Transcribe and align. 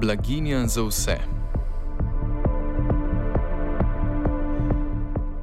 Blaginja 0.00 0.66
za 0.66 0.82
vse. 0.82 1.18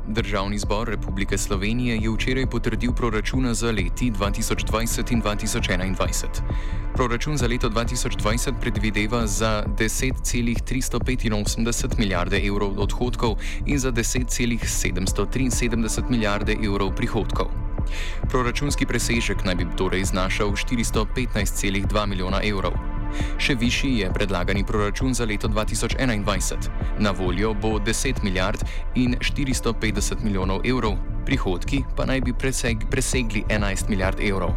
Državni 0.07 0.59
zbor 0.59 0.87
Republike 0.87 1.37
Slovenije 1.37 1.97
je 1.97 2.09
včeraj 2.09 2.45
potrdil 2.45 2.93
proračuna 2.93 3.53
za 3.53 3.71
leti 3.71 4.11
2020 4.11 5.11
in 5.11 5.21
2021. 5.21 6.27
Proračun 6.93 7.37
za 7.37 7.47
leto 7.47 7.69
2020 7.69 8.53
predvideva 8.61 9.27
za 9.27 9.63
10,385 9.77 11.99
milijarde 11.99 12.41
evrov 12.47 12.73
odhodkov 12.77 13.35
in 13.65 13.79
za 13.79 13.91
10,773 13.91 16.09
milijarde 16.09 16.57
evrov 16.65 16.95
prihodkov. 16.95 17.47
Proračunski 18.29 18.85
presežek 18.85 19.45
naj 19.45 19.55
bi 19.55 19.65
torej 19.77 20.03
znašal 20.03 20.51
415,2 20.51 22.05
milijona 22.05 22.41
evrov. 22.43 23.02
Še 23.37 23.55
višji 23.55 23.97
je 23.99 24.11
predlagani 24.13 24.63
proračun 24.63 25.13
za 25.13 25.25
leto 25.25 25.47
2021. 25.47 26.69
Na 26.99 27.11
voljo 27.11 27.53
bo 27.53 27.79
10 27.79 28.23
milijard 28.23 28.63
in 28.95 29.15
450 29.19 30.23
milijonov 30.23 30.61
evrov, 30.65 30.97
prihodki 31.25 31.83
pa 31.95 32.05
naj 32.05 32.21
bi 32.21 32.33
preseg, 32.33 32.85
presegli 32.89 33.43
11 33.49 33.89
milijard 33.89 34.19
evrov. 34.19 34.53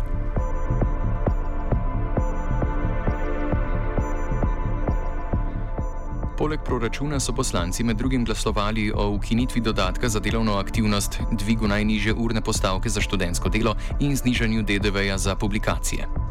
Poleg 6.37 6.61
proračuna 6.61 7.21
so 7.21 7.33
poslanci 7.33 7.85
med 7.85 7.97
drugim 7.97 8.25
glasovali 8.25 8.93
o 8.93 9.09
ukinitvi 9.09 9.61
dodatka 9.61 10.09
za 10.09 10.21
delovno 10.21 10.59
aktivnost, 10.59 11.21
dvigu 11.33 11.69
najniže 11.69 12.13
urne 12.13 12.41
postavke 12.41 12.89
za 12.89 13.01
študentsko 13.01 13.49
delo 13.49 13.75
in 14.01 14.17
znižanju 14.17 14.63
DDV-ja 14.63 15.19
za 15.19 15.37
publikacije. 15.37 16.26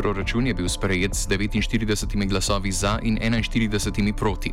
Proračun 0.00 0.46
je 0.46 0.54
bil 0.54 0.68
sprejet 0.68 1.12
z 1.12 1.28
49 1.28 2.28
glasovi 2.28 2.72
za 2.72 2.98
in 3.02 3.18
41 3.20 4.12
proti. 4.16 4.52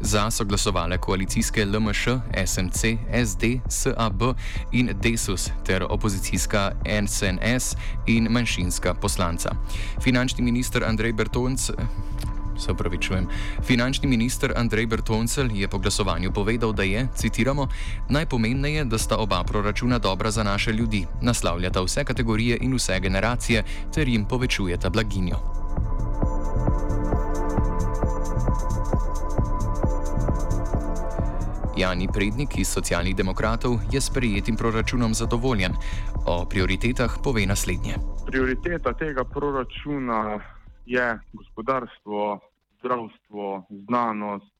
Za 0.00 0.30
so 0.30 0.44
glasovale 0.44 0.98
koalicijske 0.98 1.66
LMŠ, 1.66 2.08
SMC, 2.46 2.94
SD, 3.26 3.44
SAB 3.68 4.22
in 4.72 4.90
DESUS 5.02 5.50
ter 5.66 5.86
opozicijska 5.90 6.72
NSNS 7.02 7.74
in 8.06 8.30
manjšinska 8.30 8.94
poslanca. 8.94 9.50
Finančni 10.00 10.44
minister 10.44 10.84
Andrej 10.84 11.12
Bertonc. 11.12 11.70
Se 12.58 12.72
upravičujem. 12.72 13.28
Finančni 13.62 14.08
minister 14.08 14.52
Andrej 14.56 14.86
Bertoncel 14.86 15.50
je 15.52 15.68
po 15.68 15.78
glasovanju 15.78 16.32
povedal, 16.32 16.72
da 16.72 16.82
je, 16.82 17.08
citiramo, 17.14 17.68
najpomembneje, 18.08 18.84
da 18.84 18.98
sta 18.98 19.16
oba 19.16 19.44
proračuna 19.44 19.98
dobra 19.98 20.30
za 20.30 20.42
naše 20.42 20.72
ljudi, 20.72 21.06
naslavljata 21.22 21.82
vse 21.82 22.04
kategorije 22.04 22.58
in 22.60 22.74
vse 22.74 23.00
generacije 23.00 23.64
ter 23.94 24.08
jim 24.08 24.24
povečujeta 24.24 24.90
blaginjo. 24.90 25.36
Jani 31.76 32.08
Prednik 32.08 32.58
iz 32.58 32.68
socialnih 32.68 33.16
demokratov 33.16 33.78
je 33.92 34.00
s 34.00 34.10
prejetim 34.10 34.56
proračunom 34.56 35.14
zadovoljen. 35.14 35.72
O 36.26 36.44
prioritetah 36.44 37.18
pove 37.24 37.46
naslednje. 37.46 37.94
Prioriteta 38.26 38.92
tega 38.92 39.24
proračuna 39.24 40.40
je 40.86 41.18
gospodarstvo, 41.32 42.40
zdravstvo, 42.78 43.66
znanost. 43.70 44.52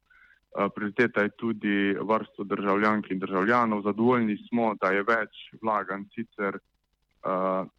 Prioriteta 0.74 1.22
je 1.22 1.30
tudi 1.36 1.96
varstvo 2.00 2.44
državljank 2.44 3.10
in 3.10 3.18
državljanov. 3.18 3.82
Zadovoljni 3.82 4.36
smo, 4.48 4.74
da 4.80 4.90
je 4.90 5.02
več 5.02 5.42
vlagan, 5.62 6.06
sicer 6.14 6.58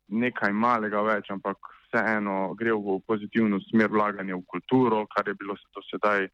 nekaj 0.07 0.53
malega 0.53 1.01
več, 1.01 1.31
ampak 1.31 1.57
vseeno 1.87 2.53
gre 2.53 2.75
v 2.75 2.99
pozitivno 3.07 3.59
smer 3.69 3.89
vlaganja 3.89 4.35
v 4.35 4.45
kulturo, 4.45 5.05
kar 5.09 5.27
je 5.27 5.33
bilo 5.33 5.55
do 5.73 5.81
sedaj 5.89 6.27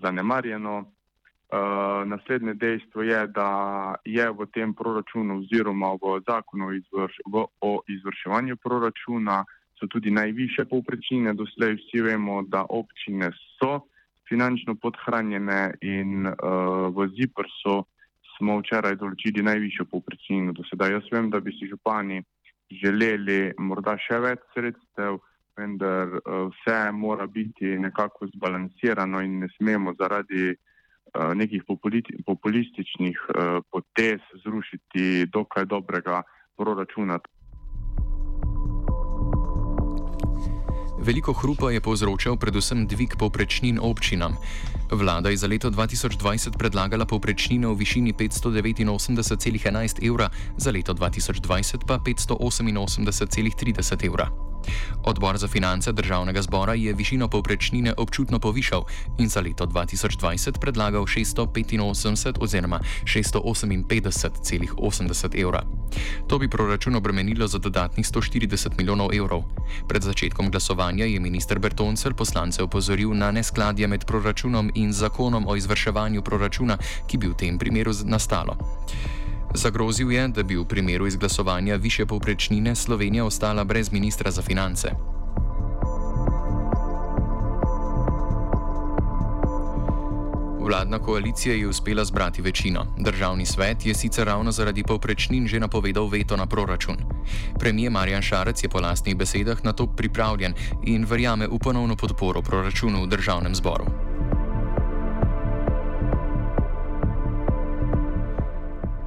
zanemarjeno. 0.00 0.78
Uh, 0.80 2.06
naslednje 2.06 2.54
dejstvo 2.54 3.02
je, 3.02 3.26
da 3.26 3.94
je 4.04 4.30
v 4.30 4.46
tem 4.54 4.74
proračunu 4.74 5.40
oziroma 5.42 5.96
v 5.98 6.20
zakonu 6.22 6.70
izvrš, 6.72 7.16
v, 7.26 7.42
o 7.60 7.82
izvrševanju 7.88 8.56
proračuna 8.56 9.44
so 9.80 9.88
tudi 9.88 10.10
najviše 10.10 10.64
povprečnine. 10.68 11.34
Doslej 11.34 11.80
vsi 11.80 12.02
vemo, 12.04 12.42
da 12.42 12.66
občine 12.68 13.32
so 13.56 13.80
finančno 14.28 14.74
podhranjene 14.74 15.74
in 15.80 16.26
uh, 16.26 16.92
v 16.94 17.08
ZIPRS-u 17.16 17.80
smo 18.36 18.60
včeraj 18.60 19.00
določili 19.00 19.42
najvišjo 19.42 19.88
povprečnino. 19.90 20.52
Do 20.52 20.62
sedaj 20.68 20.92
jaz 20.98 21.10
vem, 21.12 21.32
da 21.32 21.40
bi 21.40 21.56
si 21.56 21.68
župani 21.70 22.20
želeli 22.70 23.50
morda 23.58 23.96
še 23.98 24.20
več 24.22 24.44
sredstev, 24.54 25.18
vendar 25.58 26.12
uh, 26.20 26.46
vse 26.52 26.78
mora 26.94 27.26
biti 27.26 27.74
nekako 27.80 28.30
zbalansirano 28.36 29.24
in 29.24 29.40
ne 29.44 29.48
smemo 29.56 29.96
zaradi 29.98 30.52
nekih 31.10 31.64
populističnih 32.22 33.16
potez 33.66 34.20
zrušiti 34.44 35.26
dokaj 35.26 35.64
dobrega 35.66 36.20
proračuna. 36.54 37.16
Veliko 41.00 41.32
hrupa 41.32 41.72
je 41.72 41.80
povzročal 41.80 42.36
predvsem 42.36 42.84
dvig 42.84 43.16
povprečnin 43.16 43.80
občinam. 43.80 44.36
Vlada 44.92 45.32
je 45.32 45.40
za 45.40 45.48
leto 45.48 45.72
2020 45.72 46.60
predlagala 46.60 47.08
povprečnino 47.08 47.72
v 47.72 47.80
višini 47.80 48.12
589,11 48.12 50.04
evra, 50.04 50.28
za 50.60 50.68
leto 50.70 50.92
2020 50.92 51.88
pa 51.88 51.96
588,30 52.04 54.04
evra. 54.04 54.28
Odbor 55.08 55.40
za 55.40 55.48
finance 55.48 55.92
državnega 55.92 56.42
zbora 56.42 56.74
je 56.74 56.92
višino 56.92 57.28
povprečnine 57.28 57.94
občutno 57.96 58.38
povišal 58.38 58.84
in 59.18 59.28
za 59.28 59.40
leto 59.40 59.66
2020 59.66 60.58
predlagal 60.60 61.06
685 61.08 62.38
oziroma 62.40 62.80
658,80 63.04 65.40
evra. 65.40 65.79
To 66.26 66.38
bi 66.38 66.48
proračun 66.48 66.94
obremenilo 66.94 67.46
za 67.46 67.58
dodatnih 67.58 68.06
140 68.06 68.78
milijonov 68.78 69.14
evrov. 69.14 69.42
Pred 69.88 70.02
začetkom 70.02 70.50
glasovanja 70.50 71.04
je 71.04 71.20
minister 71.20 71.58
Bertoncel 71.58 72.14
poslance 72.14 72.62
opozoril 72.62 73.14
na 73.14 73.30
neskladje 73.30 73.86
med 73.86 74.04
proračunom 74.04 74.70
in 74.74 74.92
zakonom 74.92 75.48
o 75.48 75.56
izvrševanju 75.56 76.22
proračuna, 76.22 76.78
ki 77.06 77.18
bi 77.18 77.26
v 77.26 77.34
tem 77.34 77.58
primeru 77.58 77.92
nastalo. 78.04 78.56
Zagrozil 79.54 80.12
je, 80.12 80.28
da 80.28 80.42
bi 80.42 80.56
v 80.56 80.64
primeru 80.64 81.06
izglasovanja 81.06 81.76
više 81.76 82.06
povprečnine 82.06 82.74
Slovenija 82.74 83.24
ostala 83.24 83.64
brez 83.64 83.92
ministra 83.92 84.30
za 84.30 84.42
finance. 84.42 85.09
Vladna 90.70 90.98
koalicija 90.98 91.54
je 91.54 91.68
uspela 91.68 92.04
zbrati 92.04 92.42
večino. 92.42 92.86
Državni 92.98 93.46
svet 93.46 93.86
je 93.86 93.94
sicer 93.94 94.26
ravno 94.26 94.52
zaradi 94.52 94.82
povprečnin 94.82 95.46
že 95.46 95.60
napovedal 95.60 96.06
veto 96.06 96.36
na 96.36 96.46
proračun. 96.46 96.96
Premijer 97.58 97.92
Marjan 97.92 98.22
Šarec 98.22 98.62
je 98.62 98.68
po 98.68 98.80
lastnih 98.80 99.16
besedah 99.16 99.64
na 99.64 99.72
to 99.72 99.86
pripravljen 99.86 100.54
in 100.86 101.04
verjame 101.04 101.46
v 101.46 101.58
ponovno 101.58 101.96
podporo 101.96 102.42
proračunu 102.42 103.02
v 103.02 103.08
državnem 103.08 103.54
zboru. 103.54 104.09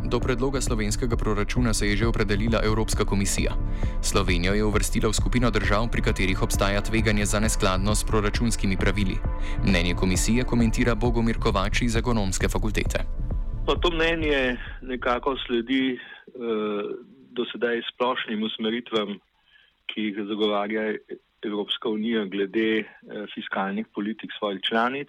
Do 0.04 0.20
predloga 0.20 0.62
slovenskega 0.62 1.16
proračuna 1.16 1.74
se 1.74 1.88
je 1.88 1.96
že 1.96 2.08
opredelila 2.08 2.60
Evropska 2.64 3.06
komisija. 3.06 3.56
Slovenijo 4.02 4.54
je 4.54 4.64
uvrstila 4.64 5.10
v 5.10 5.14
skupino 5.14 5.52
držav, 5.52 5.88
pri 5.92 6.02
katerih 6.02 6.42
obstaja 6.44 6.82
tveganje 6.82 7.26
za 7.26 7.40
neskladnost 7.40 8.02
s 8.02 8.08
proračunskimi 8.12 8.78
pravili. 8.78 9.16
Mnenje 9.68 9.96
komisije 9.96 10.44
komentira 10.44 10.96
Bogomir 10.96 11.40
Kovač 11.40 11.82
iz 11.82 11.96
ekonomske 11.96 12.48
fakultete. 12.48 13.00
Pa 13.66 13.76
to 13.76 13.92
mnenje 13.92 14.58
nekako 14.82 15.38
sledi 15.48 15.96
eh, 15.96 16.00
do 17.32 17.46
sedaj 17.52 17.82
splošnim 17.94 18.44
usmeritvam, 18.44 19.20
ki 19.88 20.02
jih 20.02 20.16
zagovarja 20.28 21.00
Evropska 21.42 21.90
unija 21.90 22.26
glede 22.26 22.80
eh, 22.80 22.86
fiskalnih 23.36 23.88
politik 23.96 24.32
svojih 24.40 24.62
članic. 24.62 25.08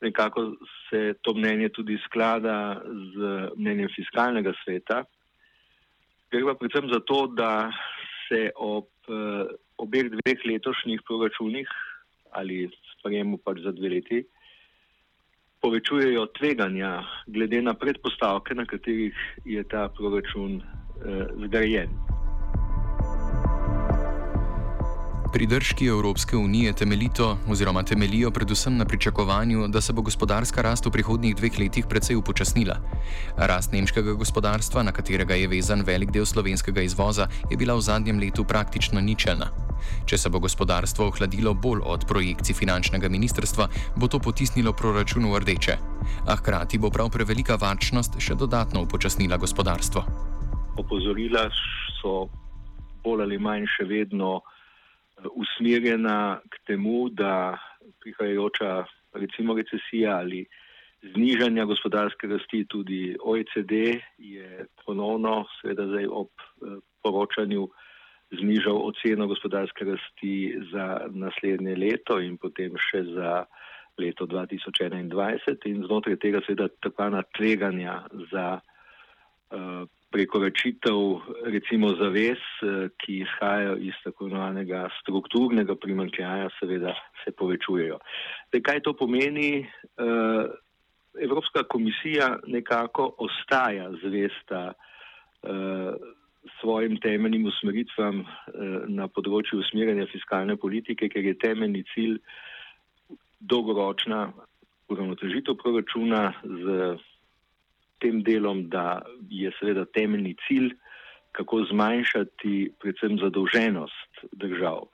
Nekako 0.00 0.56
se 0.88 1.14
to 1.22 1.34
mnenje 1.34 1.68
tudi 1.68 1.96
sklada 2.04 2.82
z 2.84 3.50
mnenjem 3.56 3.88
fiskalnega 3.96 4.52
sveta. 4.64 5.04
Gre 6.30 6.44
pa 6.44 6.54
predvsem 6.54 6.90
za 6.92 7.00
to, 7.00 7.26
da 7.26 7.72
se 8.28 8.50
ob 8.56 8.88
eh, 9.08 9.46
obeh 9.76 10.10
dveh 10.12 10.44
letošnjih 10.44 11.00
proračunih 11.06 11.68
ali 12.36 12.66
sprejemu 12.92 13.38
pač 13.38 13.62
za 13.64 13.72
dve 13.72 13.88
leti 13.88 14.24
povečujejo 15.66 16.26
tveganja 16.38 17.02
glede 17.26 17.62
na 17.62 17.74
predpostavke, 17.74 18.54
na 18.54 18.66
katerih 18.66 19.14
je 19.44 19.64
ta 19.64 19.88
proračun 19.88 20.60
eh, 20.62 21.26
zgrajen. 21.46 22.15
Pridržki 25.32 25.86
Evropske 25.86 26.36
unije 26.36 26.72
temeljito 26.72 27.38
oziroma 27.48 27.82
temelijo 27.82 28.30
predvsem 28.30 28.76
na 28.76 28.84
pričakovanju, 28.84 29.68
da 29.68 29.80
se 29.80 29.92
bo 29.92 30.02
gospodarska 30.02 30.62
rast 30.62 30.86
v 30.86 30.90
prihodnjih 30.90 31.36
dveh 31.36 31.58
letih 31.58 31.86
precej 31.90 32.16
upočasnila. 32.16 32.76
Rast 33.36 33.72
nemškega 33.72 34.12
gospodarstva, 34.12 34.82
na 34.82 34.92
katerega 34.92 35.34
je 35.34 35.48
vezan 35.48 35.82
velik 35.86 36.10
del 36.10 36.26
slovenskega 36.26 36.82
izvoza, 36.82 37.26
je 37.50 37.56
bila 37.56 37.74
v 37.74 37.80
zadnjem 37.80 38.18
letu 38.18 38.44
praktično 38.44 39.00
ničelna. 39.00 39.50
Če 40.06 40.18
se 40.18 40.30
bo 40.30 40.38
gospodarstvo 40.38 41.06
ohladilo 41.06 41.54
bolj 41.54 41.80
od 41.84 42.06
projekcij 42.08 42.54
finančnega 42.54 43.08
ministrstva, 43.08 43.68
bo 43.96 44.08
to 44.08 44.18
potisnilo 44.18 44.72
proračun 44.72 45.26
v 45.32 45.38
rdeče. 45.38 45.78
A 46.26 46.36
hkrati 46.36 46.78
bo 46.78 46.90
prav 46.90 47.10
prevelika 47.10 47.56
varčnost 47.60 48.20
še 48.20 48.34
dodatno 48.34 48.82
upočasnila 48.82 49.36
gospodarstvo. 49.36 50.04
Opozorila 50.78 51.48
so 52.00 52.28
bolj 53.04 53.22
ali 53.22 53.38
manj 53.38 53.66
še 53.76 53.84
vedno 53.84 54.40
usmerjena 55.34 56.40
k 56.50 56.58
temu, 56.66 57.08
da 57.08 57.58
prihajajoča 58.00 58.84
recimo 59.12 59.54
recesija 59.54 60.16
ali 60.18 60.46
znižanja 61.02 61.64
gospodarske 61.64 62.26
rasti 62.26 62.64
tudi 62.68 63.16
OECD 63.22 63.72
je 64.18 64.66
ponovno, 64.84 65.44
seveda 65.60 65.86
zdaj 65.86 66.06
ob 66.10 66.28
eh, 66.28 66.78
poročanju, 67.02 67.68
znižal 68.30 68.80
oceno 68.88 69.26
gospodarske 69.26 69.84
rasti 69.84 70.58
za 70.72 71.06
naslednje 71.10 71.76
leto 71.76 72.18
in 72.20 72.36
potem 72.36 72.74
še 72.74 73.04
za 73.14 73.44
leto 73.98 74.26
2021 74.26 75.68
in 75.70 75.84
znotraj 75.86 76.18
tega 76.20 76.40
seveda 76.46 76.68
takvana 76.82 77.22
tveganja 77.36 78.02
za 78.32 78.58
prekoračitev 80.16 80.98
recimo 81.44 81.88
zavez, 82.00 82.40
eh, 82.62 82.88
ki 82.98 83.18
izhajajo 83.24 83.76
iz 83.76 83.96
tako 84.04 84.26
imenovanega 84.26 84.88
strukturnega 85.00 85.74
primankljaja, 85.74 86.48
seveda 86.60 86.94
se 87.24 87.32
povečujejo. 87.32 87.98
Zdaj, 88.48 88.62
kaj 88.62 88.80
to 88.80 88.94
pomeni? 88.96 89.66
Eh, 89.66 90.44
Evropska 91.20 91.62
komisija 91.64 92.38
nekako 92.46 93.14
ostaja 93.18 93.90
zvesta 94.02 94.72
eh, 94.72 95.92
svojim 96.60 97.00
temeljnim 97.02 97.48
usmeritvam 97.50 98.20
na 98.86 99.08
področju 99.08 99.58
usmerjanja 99.58 100.06
fiskalne 100.12 100.54
politike, 100.56 101.08
ker 101.10 101.24
je 101.26 101.34
temeljni 101.42 101.82
cilj 101.90 102.20
dolgoročna 103.40 104.28
uravnotežitev 104.88 105.58
proračuna 105.58 106.20
z 106.44 106.94
tem 107.98 108.22
delom, 108.22 108.68
da 108.68 109.02
je 109.30 109.50
seveda 109.58 109.84
temeljni 109.94 110.34
cilj, 110.46 110.72
kako 111.36 111.64
zmanjšati 111.70 112.70
predvsem 112.80 113.18
zadolženost 113.20 114.24
držav. 114.32 114.86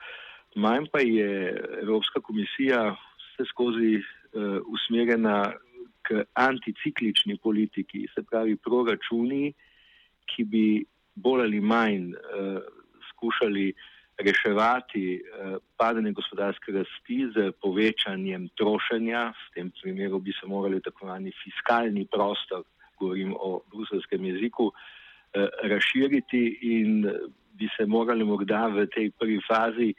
Manj 0.57 0.89
pa 0.93 1.01
je 1.01 1.55
Evropska 1.83 2.21
komisija 2.21 2.91
vse 2.93 3.47
skozi 3.49 3.93
uh, 3.99 4.59
usmerjena 4.67 5.53
k 6.03 6.25
anticiklični 6.35 7.39
politiki, 7.43 8.09
se 8.15 8.25
pravi 8.31 8.57
proračuni, 8.57 9.53
ki 10.27 10.45
bi 10.45 10.67
bolj 11.15 11.47
ali 11.47 11.61
manj 11.61 12.11
uh, 12.11 12.59
skušali 13.11 13.73
reševati 14.19 15.07
uh, 15.23 15.57
padanje 15.79 16.13
gospodarske 16.13 16.73
rasti 16.73 17.23
z 17.35 17.53
povečanjem 17.63 18.49
trošenja, 18.59 19.31
v 19.31 19.55
tem 19.55 19.73
primeru 19.83 20.19
bi 20.19 20.35
se 20.41 20.47
morali 20.47 20.83
tako 20.83 21.07
imenovani 21.07 21.33
fiskalni 21.45 22.07
prostor 22.11 22.67
govorim 23.03 23.35
o 23.39 23.61
bruselskem 23.71 24.25
jeziku, 24.31 24.71
eh, 24.73 25.49
razširiti 25.63 26.43
in 26.63 27.07
bi 27.59 27.69
se 27.77 27.87
morali 27.87 28.25
morda 28.25 28.67
v 28.67 28.87
tej 28.87 29.11
prvi 29.11 29.41
fazi 29.49 29.95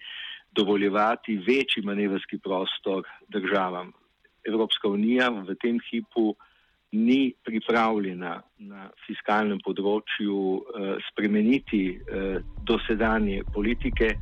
dovoljevati 0.51 1.37
večji 1.37 1.83
manevrski 1.83 2.37
prostor 2.37 3.03
državam. 3.27 3.91
Evropska 4.47 4.87
unija 4.87 5.29
v 5.29 5.55
tem 5.55 5.79
hipu 5.89 6.35
ni 6.91 7.33
pripravljena 7.43 8.41
na 8.59 8.89
fiskalnem 9.07 9.59
področju 9.65 10.39
eh, 10.61 10.95
spremeniti 11.09 11.83
eh, 11.89 12.39
dosedanje 12.69 13.43
politike. 13.53 14.13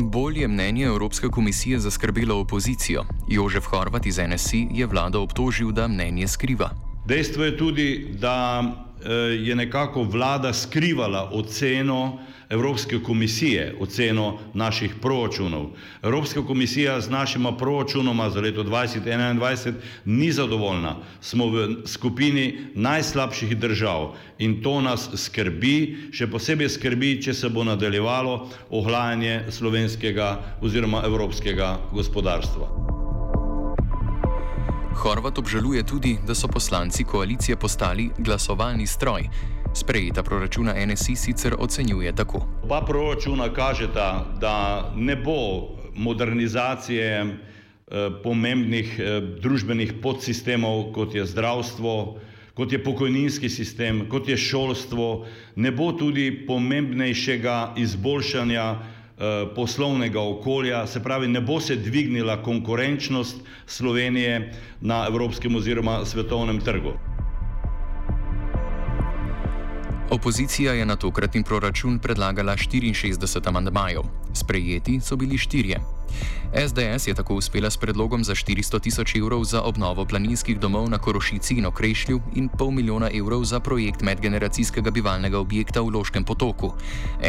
Bolj 0.00 0.40
je 0.40 0.48
mnenje 0.48 0.84
Evropske 0.84 1.28
komisije 1.28 1.78
zaskrbelo 1.78 2.40
opozicijo. 2.40 3.04
Jožef 3.28 3.64
Horvat 3.64 4.06
iz 4.06 4.18
NSI 4.18 4.66
je 4.70 4.86
vlado 4.86 5.22
obtožil, 5.22 5.70
da 5.70 5.88
mnenje 5.88 6.28
skriva. 6.28 6.70
Dejstvo 7.06 7.44
je 7.44 7.56
tudi, 7.58 8.06
da 8.20 8.62
je 9.44 9.54
nekako 9.54 10.02
vlada 10.02 10.52
skrivala 10.52 11.30
oceno 11.32 12.18
Evropske 12.48 12.98
komisije, 13.02 13.74
oceno 13.80 14.38
naših 14.54 14.94
proračunov. 15.02 15.66
Evropska 16.02 16.46
komisija 16.46 17.00
z 17.00 17.10
našima 17.10 17.56
proračunoma 17.56 18.30
za 18.30 18.40
leto 18.40 18.64
2021 18.64 19.72
ni 20.04 20.32
zadovoljna. 20.32 20.96
Smo 21.20 21.46
v 21.46 21.68
skupini 21.86 22.58
najslabših 22.74 23.56
držav 23.56 24.14
in 24.38 24.62
to 24.62 24.80
nas 24.80 25.10
skrbi, 25.14 25.96
še 26.12 26.26
posebej 26.26 26.68
skrbi, 26.68 27.18
če 27.22 27.34
se 27.34 27.48
bo 27.48 27.64
nadaljevalo 27.64 28.48
ohlajanje 28.70 29.42
slovenskega 29.50 30.38
oziroma 30.62 31.04
evropskega 31.04 31.76
gospodarstva. 31.92 32.97
Horvat 34.98 35.38
obžaluje 35.38 35.82
tudi, 35.86 36.16
da 36.26 36.34
so 36.34 36.48
poslanci 36.48 37.04
koalicije 37.04 37.56
postali 37.56 38.10
glasovalni 38.18 38.86
stroj. 38.86 39.28
Sprejeta 39.74 40.22
proračuna 40.22 40.74
NSI 40.86 41.16
sicer 41.16 41.54
ocenjuje 41.58 42.12
tako. 42.14 42.40
Oba 42.64 42.80
proračuna 42.86 43.52
kažeta, 43.54 44.26
da 44.40 44.90
ne 44.96 45.16
bo 45.16 45.68
modernizacije 45.94 47.22
eh, 47.22 48.10
pomembnih 48.22 48.98
eh, 48.98 49.20
družbenih 49.42 49.92
podsistemov, 50.02 50.92
kot 50.92 51.14
je 51.14 51.26
zdravstvo, 51.26 52.18
kot 52.54 52.72
je 52.72 52.82
pokojninski 52.84 53.48
sistem, 53.48 54.08
kot 54.08 54.28
je 54.28 54.36
šolstvo, 54.36 55.26
ne 55.56 55.70
bo 55.70 55.92
tudi 55.92 56.46
pomembnejšega 56.46 57.74
izboljšanja 57.76 58.97
poslovnega 59.54 60.20
okolja, 60.20 60.86
se 60.86 61.02
pravi, 61.02 61.28
ne 61.28 61.40
bo 61.40 61.60
se 61.60 61.76
dvignila 61.76 62.42
konkurenčnost 62.42 63.40
Slovenije 63.66 64.52
na 64.80 65.04
evropskem 65.08 65.56
oziroma 65.56 66.04
svetovnem 66.04 66.60
trgu. 66.60 67.07
Opozicija 70.10 70.72
je 70.72 70.86
na 70.86 70.96
tokratni 70.96 71.42
proračun 71.44 71.98
predlagala 71.98 72.56
64 72.56 73.48
amandmajev, 73.48 74.02
sprejeti 74.34 75.00
so 75.00 75.16
bili 75.16 75.38
štirje. 75.38 75.80
SDS 76.68 77.06
je 77.06 77.14
tako 77.14 77.34
uspela 77.34 77.70
s 77.70 77.76
predlogom 77.76 78.24
za 78.24 78.34
400 78.34 78.80
tisoč 78.80 79.14
evrov 79.16 79.44
za 79.44 79.62
obnovo 79.62 80.04
planinskih 80.04 80.60
domov 80.60 80.90
na 80.90 80.98
Korošici 80.98 81.54
in 81.54 81.66
Okrešlju 81.66 82.20
in 82.34 82.48
pol 82.48 82.70
milijona 82.70 83.10
evrov 83.14 83.44
za 83.44 83.60
projekt 83.60 84.02
medgeneracijskega 84.02 84.90
bivalnega 84.90 85.38
objekta 85.38 85.80
v 85.80 85.90
Loškem 85.94 86.24
potoku. 86.24 86.72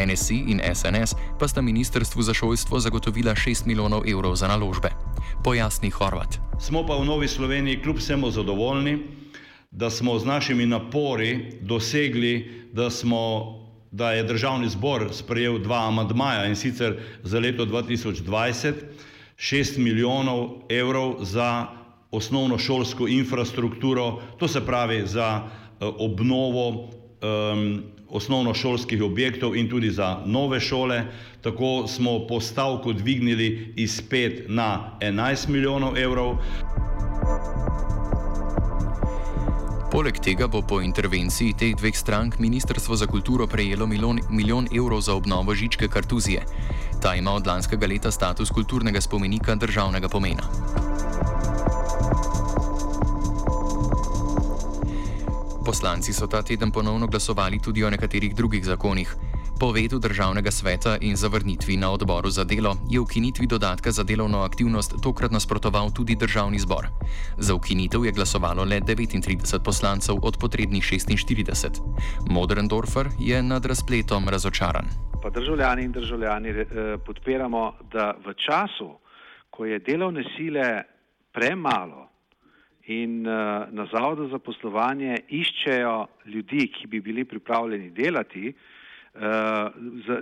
NSI 0.07 0.43
in 0.47 0.61
SNS 0.73 1.15
pa 1.39 1.47
sta 1.47 1.61
Ministrstvu 1.61 2.21
za 2.21 2.33
šolstvo 2.33 2.79
zagotovila 2.79 3.35
6 3.35 3.67
milijonov 3.67 4.07
evrov 4.07 4.35
za 4.35 4.47
naložbe. 4.47 4.89
Pojasni 5.43 5.89
Horvat. 5.89 6.39
Smo 6.59 6.87
pa 6.87 6.95
v 6.95 7.05
Novi 7.05 7.27
Sloveniji 7.27 7.81
kljub 7.81 7.97
vsemu 7.97 8.31
zadovoljni 8.31 9.19
da 9.71 9.89
smo 9.89 10.19
z 10.19 10.25
našimi 10.25 10.65
napori 10.65 11.59
dosegli, 11.61 12.51
da, 12.73 12.89
smo, 12.89 13.53
da 13.91 14.11
je 14.11 14.23
državni 14.23 14.69
zbor 14.69 15.07
sprejel 15.11 15.59
dva 15.59 15.87
amadmaja 15.87 16.45
in 16.45 16.55
sicer 16.55 16.97
za 17.23 17.39
leto 17.39 17.65
2020 17.65 18.73
6 19.37 19.77
milijonov 19.77 20.49
evrov 20.69 21.23
za 21.23 21.67
osnovno 22.11 22.57
šolsko 22.57 23.07
infrastrukturo, 23.07 24.21
to 24.37 24.47
se 24.47 24.65
pravi 24.65 25.07
za 25.07 25.47
obnovo 25.79 26.69
um, 26.69 27.83
osnovnošolskih 28.09 29.03
objektov 29.03 29.55
in 29.55 29.69
tudi 29.69 29.91
za 29.91 30.17
nove 30.25 30.59
šole. 30.59 31.03
Tako 31.41 31.87
smo 31.87 32.27
postavko 32.27 32.93
dvignili 32.93 33.73
iz 33.75 34.01
5 34.09 34.43
na 34.47 34.97
11 35.01 35.49
milijonov 35.49 35.97
evrov. 35.97 36.37
Poleg 39.89 40.19
tega 40.21 40.45
bo 40.45 40.61
po 40.61 40.77
intervenciji 40.85 41.57
teh 41.57 41.73
dveh 41.73 41.97
strank 41.97 42.37
Ministrstvo 42.37 42.93
za 42.95 43.07
kulturo 43.09 43.47
prejelo 43.47 43.87
milijon, 43.89 44.19
milijon 44.29 44.67
evrov 44.69 45.01
za 45.01 45.15
obnovo 45.17 45.55
žičke 45.55 45.87
kartuzije. 45.87 46.45
Ta 47.01 47.15
ima 47.15 47.31
od 47.33 47.47
lanskega 47.47 47.87
leta 47.87 48.11
status 48.11 48.51
kulturnega 48.53 49.01
spomenika 49.01 49.55
državnega 49.55 50.07
pomena. 50.07 50.45
Poslanci 55.65 56.13
so 56.13 56.27
ta 56.27 56.41
teden 56.41 56.71
ponovno 56.71 57.07
glasovali 57.07 57.59
tudi 57.59 57.83
o 57.83 57.89
nekaterih 57.89 58.35
drugih 58.35 58.65
zakonih. 58.65 59.15
Po 59.59 59.71
vetu 59.71 59.99
državnega 59.99 60.51
sveta 60.51 60.97
in 61.01 61.15
zavrnitvi 61.15 61.77
na 61.77 61.91
odboru 61.91 62.29
za 62.29 62.43
delo 62.43 62.75
je 62.91 62.99
ukinitvi 62.99 63.47
dodatka 63.47 63.91
za 63.91 64.03
delovno 64.03 64.39
aktivnost 64.39 64.95
tokrat 65.03 65.31
nasprotoval 65.31 65.91
tudi 65.95 66.15
državni 66.15 66.59
zbor. 66.59 66.87
Za 67.37 67.55
ukinitev 67.55 68.05
je 68.05 68.11
glasovalo 68.11 68.63
le 68.63 68.79
39 68.79 69.63
poslancev 69.65 70.15
od 70.23 70.37
potrebnih 70.41 70.83
46. 70.83 71.67
Moderndorfer 72.29 73.07
je 73.19 73.43
nad 73.43 73.65
razpletom 73.65 74.29
razočaran. 74.29 74.85
Pa 75.23 75.29
državljani 75.29 75.83
in 75.83 75.91
državljani 75.91 76.49
eh, 76.49 76.65
podpiramo, 77.05 77.73
da 77.91 78.15
v 78.25 78.33
času, 78.33 78.95
ko 79.49 79.65
je 79.65 79.79
delovne 79.79 80.23
sile 80.37 80.83
premalo, 81.33 82.09
in 82.89 83.27
uh, 83.27 83.69
na 83.69 83.85
zavodu 83.93 84.27
za 84.31 84.39
poslovanje 84.39 85.17
iščejo 85.29 86.07
ljudi, 86.25 86.71
ki 86.73 86.87
bi 86.87 87.01
bili 87.01 87.25
pripravljeni 87.25 87.89
delati. 87.89 88.53
Uh, 89.19 89.25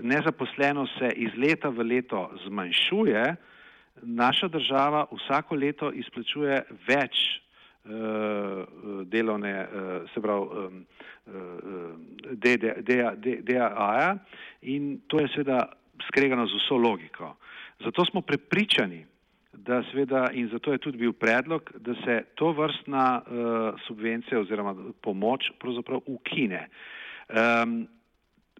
nezaposleno 0.01 0.87
se 0.87 1.11
iz 1.15 1.29
leta 1.37 1.69
v 1.69 1.83
leto 1.83 2.31
zmanjšuje, 2.47 3.35
naša 4.01 4.47
država 4.47 5.05
vsako 5.11 5.55
leto 5.55 5.91
izplačuje 5.93 6.63
več 6.87 7.19
uh, 7.29 7.91
delovne, 9.05 9.53
uh, 9.61 9.67
se 10.13 10.21
pravi, 10.21 10.41
uh, 10.41 10.71
DAA-ja 13.45 14.17
in 14.61 14.97
to 15.07 15.19
je 15.21 15.27
seveda 15.35 15.59
skregano 16.07 16.47
z 16.47 16.57
vso 16.57 16.77
logiko. 16.81 17.35
Zato 17.85 18.05
smo 18.05 18.21
prepričani, 18.21 19.05
da 19.53 19.83
seveda 19.91 20.31
in 20.33 20.49
zato 20.49 20.71
je 20.73 20.81
tudi 20.81 20.97
bil 20.97 21.13
predlog, 21.13 21.69
da 21.77 21.93
se 22.01 22.23
to 22.35 22.51
vrstna 22.51 23.21
subvencija 23.87 24.39
oziroma 24.39 24.75
pomoč 25.01 25.51
pravzaprav 25.59 26.01
ukine. 26.05 26.67
Um, 27.29 27.87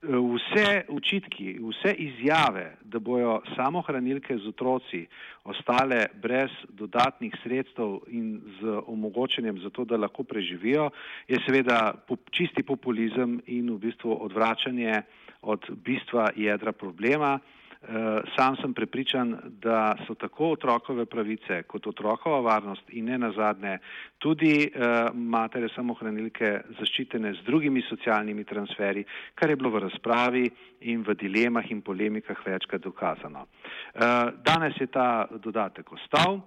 vse 0.04 0.84
učitki, 0.90 1.58
vse 1.60 1.94
izjave, 1.94 2.78
da 2.82 3.00
bojo 3.00 3.42
samohranilke 3.56 4.38
z 4.38 4.48
otroci 4.48 5.06
ostale 5.44 6.06
brez 6.22 6.52
dodatnih 6.70 7.34
sredstev 7.44 8.00
in 8.08 8.42
z 8.62 8.82
omogočenjem 8.88 9.60
za 9.60 9.70
to, 9.70 9.86
da 9.86 9.98
lahko 9.98 10.24
preživijo, 10.24 10.90
je 11.28 11.40
seveda 11.46 11.94
čisti 12.32 12.64
populizem 12.64 13.42
in 13.48 13.72
v 13.74 13.78
bistvu 13.78 14.18
odvračanje 14.24 15.02
od 15.42 15.66
bistva 15.86 16.30
jedra 16.36 16.72
problema. 16.72 17.40
Eh, 17.82 18.22
sam 18.36 18.56
sem 18.56 18.74
prepričan, 18.74 19.38
da 19.44 19.96
so 20.08 20.16
tako 20.16 20.52
otrokove 20.52 21.06
pravice 21.06 21.62
kot 21.64 21.88
otrokova 21.88 22.40
varnost 22.40 22.90
in 22.90 23.06
ne 23.06 23.18
nazadnje 23.18 23.78
tudi 24.18 24.72
uh, 24.74 25.14
matere 25.14 25.70
samohranilke 25.70 26.50
zaščitene 26.80 27.34
z 27.38 27.46
drugimi 27.46 27.84
socialnimi 27.86 28.44
transferi, 28.44 29.06
kar 29.36 29.50
je 29.50 29.56
bilo 29.56 29.70
v 29.70 29.84
razpravi 29.86 30.44
in 30.90 31.04
v 31.06 31.14
dilemah 31.22 31.70
in 31.72 31.84
polemikah 31.86 32.42
večkrat 32.46 32.82
dokazano. 32.82 33.46
Uh, 33.46 34.34
danes 34.42 34.82
je 34.82 34.88
ta 34.88 35.28
dodatek 35.44 35.94
ostal. 35.94 36.42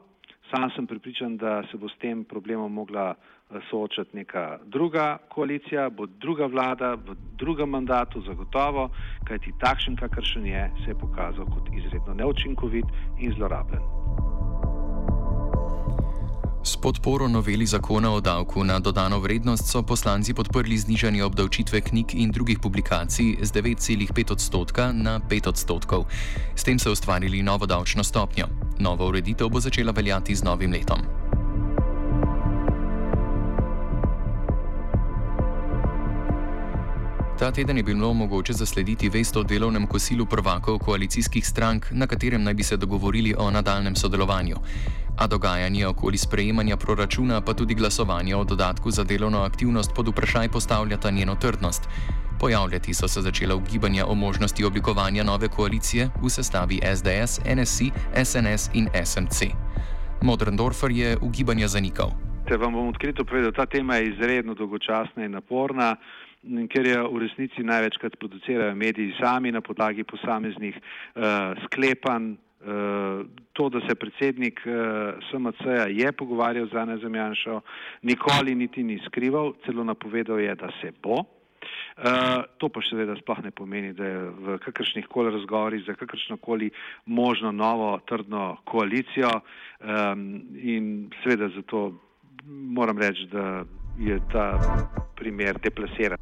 Sam 0.51 0.71
sem 0.75 0.87
pripričan, 0.87 1.37
da 1.37 1.63
se 1.71 1.77
bo 1.77 1.89
s 1.89 1.99
tem 2.01 2.25
problemom 2.25 2.73
mogla 2.73 3.15
eh, 3.15 3.61
soočati 3.71 4.17
neka 4.17 4.59
druga 4.65 5.19
koalicija, 5.29 5.91
bo 5.91 6.07
druga 6.07 6.47
vlada 6.47 6.95
v 6.95 7.15
drugem 7.39 7.69
mandatu 7.69 8.21
zagotovo, 8.21 8.89
kajti 9.25 9.53
takšen, 9.61 9.97
kakršen 9.97 10.47
je, 10.47 10.71
se 10.85 10.91
je 10.91 10.99
pokazal 10.99 11.47
kot 11.47 11.69
izredno 11.73 12.15
neučinkovit 12.15 12.87
in 13.19 13.33
zlorabljen. 13.37 13.83
S 16.63 16.77
podporo 16.77 17.29
noveli 17.29 17.67
zakona 17.67 18.11
o 18.13 18.21
davku 18.21 18.65
na 18.65 18.79
dodano 18.79 19.19
vrednost 19.19 19.71
so 19.71 19.83
poslanci 19.83 20.35
podprli 20.35 20.77
znižanje 20.79 21.25
obdavčitve 21.25 21.81
knjig 21.81 22.15
in 22.15 22.31
drugih 22.31 22.59
publikacij 22.59 23.37
z 23.43 23.53
9,5 23.53 24.33
odstotka 24.33 24.93
na 24.93 25.21
5 25.31 25.49
odstotkov. 25.49 26.05
S 26.55 26.65
tem 26.65 26.79
so 26.79 26.93
ustvarili 26.93 27.43
novo 27.43 27.67
davčno 27.67 28.05
stopnjo. 28.05 28.70
Nova 28.81 29.07
ureditev 29.07 29.49
bo 29.49 29.61
začela 29.61 29.93
veljati 29.93 30.35
z 30.35 30.45
novim 30.45 30.73
letom. 30.73 31.01
Ta 37.39 37.51
teden 37.51 37.77
je 37.77 37.83
bilo 37.83 38.15
mogoče 38.15 38.53
zaslediti 38.53 39.09
vest 39.09 39.37
o 39.37 39.43
delovnem 39.43 39.87
kosilu 39.87 40.27
prvakov 40.27 40.79
koalicijskih 40.79 41.47
strank, 41.47 41.87
na 41.91 42.07
katerem 42.07 42.43
naj 42.43 42.55
bi 42.55 42.63
se 42.63 42.77
dogovorili 42.77 43.35
o 43.39 43.51
nadaljem 43.51 43.97
sodelovanju. 43.97 44.57
A 45.17 45.27
dogajanje 45.27 45.87
okoli 45.87 46.19
sprejemanja 46.19 46.77
proračuna, 46.77 47.41
pa 47.41 47.55
tudi 47.55 47.75
glasovanje 47.75 48.37
o 48.37 48.45
dodatku 48.45 48.91
za 48.91 49.05
delovno 49.05 49.41
aktivnost 49.43 49.95
pod 49.95 50.09
vprašaj 50.09 50.49
postavljata 50.49 51.11
njeno 51.11 51.35
trdnost. 51.35 51.89
Pojavljati 52.41 52.95
so 52.95 53.09
se 53.09 53.21
začela 53.21 53.55
ugibanja 53.55 54.07
o 54.07 54.15
možnosti 54.15 54.65
oblikovanja 54.65 55.23
nove 55.25 55.49
koalicije 55.49 56.09
v 56.23 56.29
sestavi 56.29 56.81
SDS, 56.97 57.41
NSI, 57.57 57.91
SNS 58.25 58.71
in 58.75 58.89
SMC. 59.05 59.39
Moderndorfer 60.23 60.91
je 60.91 61.17
ugibanja 61.23 61.69
zanikal. 61.69 62.11
Če 62.49 62.57
vam 62.57 62.73
bom 62.73 62.89
odkrito 62.89 63.25
povedal, 63.25 63.53
ta 63.53 63.67
tema 63.67 63.97
je 63.97 64.09
izredno 64.09 64.55
dolgočasna 64.55 65.25
in 65.25 65.37
naporna 65.37 65.97
ker 66.73 66.87
je 66.87 66.97
v 66.97 67.19
resnici 67.21 67.63
največkrat 67.63 68.17
producirajo 68.17 68.75
mediji 68.75 69.13
sami 69.21 69.53
na 69.53 69.61
podlagi 69.61 70.05
posameznih 70.05 70.77
uh, 70.77 71.53
sklepanj. 71.65 72.37
Uh, 72.61 73.25
to, 73.53 73.69
da 73.73 73.81
se 73.89 73.95
predsednik 73.97 74.61
uh, 74.69 74.73
eh, 74.73 75.21
SMC-ja 75.31 75.87
je 75.89 76.13
pogovarjal 76.13 76.69
z 76.69 76.77
Anezem 76.77 77.15
Janšo, 77.15 77.61
nikoli 78.03 78.55
niti 78.55 78.83
ni 78.85 78.99
skrival, 79.07 79.55
celo 79.65 79.85
napovedal 79.85 80.41
je, 80.41 80.55
da 80.55 80.69
se 80.81 80.93
bo. 81.03 81.25
Uh, 82.01 82.45
to 82.57 82.71
pa 82.73 82.81
seveda 82.81 83.13
sploh 83.21 83.43
ne 83.45 83.51
pomeni, 83.53 83.93
da 83.93 84.05
je 84.05 84.21
v 84.33 84.59
kakršnih 84.65 85.05
koli 85.13 85.35
razgovorih 85.35 85.83
za 85.85 85.95
kakršno 85.95 86.39
koli 86.41 86.71
možno 87.05 87.53
novo 87.53 87.99
trdno 88.09 88.57
koalicijo 88.65 89.29
um, 89.29 90.41
in 90.57 91.11
seveda 91.25 91.51
zato 91.57 91.93
moram 92.49 92.99
reči, 92.99 93.27
da 93.33 93.65
je 93.99 94.17
ta 94.33 94.47
primer 95.17 95.59
deplasiran. 95.61 96.19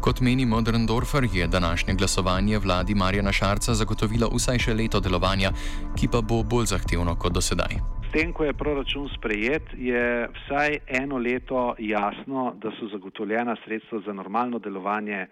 Kot 0.00 0.20
meni 0.20 0.46
Moderndorfer, 0.46 1.28
je 1.32 1.46
današnje 1.46 1.94
glasovanje 1.94 2.58
vladi 2.58 2.94
Marjana 2.94 3.32
Šarca 3.32 3.74
zagotovilo 3.74 4.28
vsaj 4.36 4.58
še 4.58 4.74
leto 4.74 5.00
delovanja, 5.00 5.52
ki 5.96 6.08
pa 6.12 6.20
bo 6.20 6.42
bolj 6.42 6.72
zahtevno 6.72 7.16
kot 7.16 7.32
do 7.32 7.40
sedaj. 7.40 7.99
S 8.10 8.12
tem, 8.12 8.32
ko 8.34 8.42
je 8.42 8.52
proračun 8.58 9.04
sprejet, 9.14 9.68
je 9.78 10.26
vsaj 10.34 10.80
eno 10.98 11.18
leto 11.22 11.76
jasno, 11.78 12.56
da 12.58 12.72
so 12.74 12.88
zagotovljena 12.90 13.54
sredstva 13.64 14.00
za 14.06 14.12
normalno 14.12 14.58
delovanje 14.58 15.14
eh, 15.14 15.28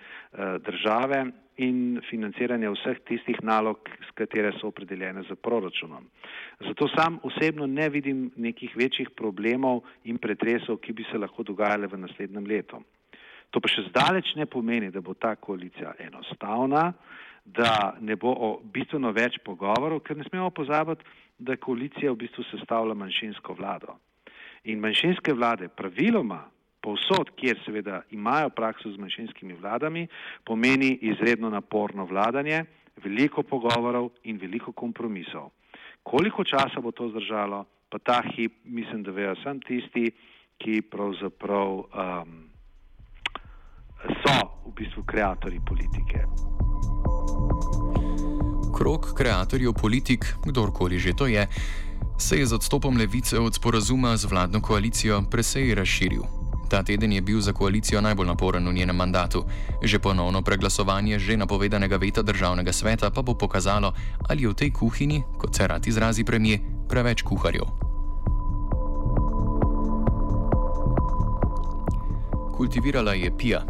države 0.63 1.25
in 1.57 1.99
financiranje 2.11 2.71
vseh 2.71 3.01
tistih 3.09 3.43
nalog, 3.43 3.91
s 4.07 4.15
katere 4.15 4.53
so 4.61 4.71
opredeljene 4.71 5.27
za 5.27 5.35
proračunom. 5.35 6.07
Zato 6.61 6.89
sam 6.95 7.19
osebno 7.23 7.67
ne 7.67 7.89
vidim 7.89 8.31
nekih 8.37 8.77
večjih 8.77 9.11
problemov 9.11 9.83
in 10.05 10.19
pretresov, 10.19 10.79
ki 10.79 10.93
bi 10.93 11.07
se 11.11 11.19
lahko 11.19 11.43
dogajale 11.43 11.91
v 11.91 11.99
naslednjem 11.99 12.47
letu. 12.47 12.79
To 13.51 13.59
pa 13.61 13.75
še 13.75 13.89
zdaleč 13.91 14.37
ne 14.37 14.47
pomeni, 14.47 14.95
da 14.95 15.01
bo 15.01 15.19
ta 15.19 15.35
koalicija 15.35 15.97
enostavna, 15.99 16.93
da 17.45 17.97
ne 18.01 18.15
bo 18.17 18.31
o 18.31 18.61
bistveno 18.63 19.11
več 19.11 19.43
pogovorov, 19.43 20.05
ker 20.07 20.17
ne 20.17 20.31
smemo 20.31 20.51
pozabiti, 20.55 21.03
da 21.39 21.57
koalicija 21.57 22.13
v 22.13 22.17
bistvu 22.25 22.45
sestavlja 22.51 22.95
manjšinsko 22.95 23.55
vlado. 23.59 23.99
In 24.65 24.81
manjšinske 24.81 25.33
vlade 25.33 25.69
praviloma, 25.69 26.43
povsod, 26.83 27.31
kjer 27.37 27.61
seveda 27.65 28.03
imajo 28.11 28.51
prakso 28.51 28.91
z 28.91 28.99
manjšinskimi 28.99 29.55
vladami, 29.55 30.07
pomeni 30.45 30.99
izredno 31.03 31.51
naporno 31.51 32.05
vladanje, 32.05 32.65
veliko 33.05 33.43
pogovorov 33.43 34.11
in 34.25 34.39
veliko 34.39 34.73
kompromisov. 34.73 35.51
Koliko 36.03 36.45
časa 36.45 36.81
bo 36.81 36.91
to 36.91 37.09
zdržalo, 37.09 37.65
pa 37.89 37.99
ta 37.99 38.23
hip 38.35 38.53
mislim, 38.65 39.03
da 39.03 39.11
vejo 39.11 39.35
sam 39.45 39.61
tisti, 39.61 40.11
ki 40.59 40.83
pravzaprav 40.91 41.73
um, 41.79 42.37
so 44.25 44.39
v 44.67 44.75
bistvu 44.75 45.03
ustvarjalci 45.07 45.61
politike. 45.69 46.48
Krok 48.89 49.13
kreatorjev 49.13 49.77
politik, 49.77 50.25
kdorkoli 50.49 50.97
že 50.97 51.13
to 51.13 51.29
je, 51.29 51.45
se 52.17 52.41
je 52.41 52.47
z 52.47 52.57
odstopom 52.57 52.97
levice 52.97 53.37
od 53.37 53.53
sporazuma 53.53 54.17
z 54.17 54.25
vladno 54.25 54.65
koalicijo 54.65 55.29
presej 55.29 55.75
razširil. 55.77 56.25
Ta 56.73 56.81
teden 56.81 57.13
je 57.13 57.21
bil 57.21 57.37
za 57.41 57.53
koalicijo 57.53 58.01
najbolj 58.01 58.27
naporen 58.27 58.65
v 58.65 58.73
njenem 58.73 58.97
mandatu. 58.97 59.45
Že 59.85 59.99
ponovno 59.99 60.41
preglasovanje 60.41 61.21
že 61.21 61.37
napovedanega 61.37 62.01
veta 62.01 62.25
državnega 62.25 62.73
sveta 62.73 63.13
pa 63.13 63.21
bo 63.21 63.37
pokazalo, 63.37 63.93
ali 64.25 64.43
je 64.43 64.49
v 64.49 64.55
tej 64.57 64.71
kuhinji, 64.73 65.23
kot 65.37 65.53
se 65.53 65.69
rad 65.69 65.85
izrazi 65.85 66.25
premije, 66.25 66.65
preveč 66.89 67.21
kuharjev. 67.23 67.69
Kultivirala 72.57 73.13
je 73.13 73.37
Pija, 73.37 73.69